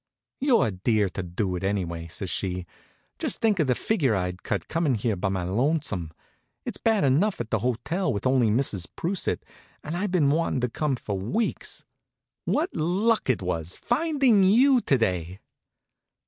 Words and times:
"You're 0.39 0.65
a 0.65 0.71
dear 0.71 1.09
to 1.09 1.21
do 1.21 1.55
it, 1.55 1.63
anyway," 1.63 2.07
says 2.07 2.31
she. 2.31 2.65
"Just 3.19 3.37
think 3.39 3.59
of 3.59 3.67
the 3.67 3.75
figure 3.75 4.15
I'd 4.15 4.41
cut 4.41 4.67
coming 4.67 4.95
here 4.95 5.15
by 5.15 5.29
my 5.29 5.43
lonesome. 5.43 6.11
It's 6.65 6.79
bad 6.79 7.03
enough 7.03 7.39
at 7.39 7.51
the 7.51 7.59
hotel, 7.59 8.11
with 8.11 8.25
only 8.25 8.47
Mrs. 8.49 8.87
Prusset. 8.95 9.45
And 9.83 9.95
I've 9.95 10.09
been 10.09 10.31
wanting 10.31 10.61
to 10.61 10.69
come 10.69 10.95
for 10.95 11.19
weeks. 11.19 11.85
What 12.45 12.73
luck 12.75 13.29
it 13.29 13.43
was, 13.43 13.77
finding 13.77 14.43
you 14.43 14.81
to 14.87 14.97
day!" 14.97 15.39